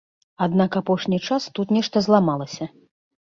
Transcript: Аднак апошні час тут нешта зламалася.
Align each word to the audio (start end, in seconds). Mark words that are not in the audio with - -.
Аднак 0.45 0.77
апошні 0.79 1.19
час 1.27 1.45
тут 1.59 1.73
нешта 1.77 2.03
зламалася. 2.07 2.69